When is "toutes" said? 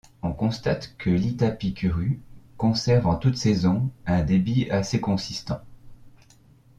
3.17-3.37